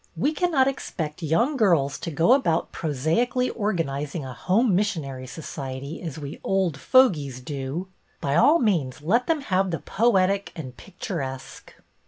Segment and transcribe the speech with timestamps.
[0.17, 6.01] "We cannot expect young girls to go about prosaically organiz ing a Home Missionary Society
[6.01, 7.87] as we old fogies do.
[8.19, 11.75] By all means let them have the poetic and picturesque."